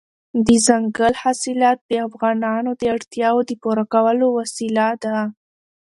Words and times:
دځنګل 0.47 1.13
حاصلات 1.21 1.79
د 1.89 1.91
افغانانو 2.07 2.71
د 2.79 2.83
اړتیاوو 2.95 3.47
د 3.49 3.51
پوره 3.61 3.85
کولو 3.93 4.27
وسیله 4.39 4.85
ده. 5.03 5.17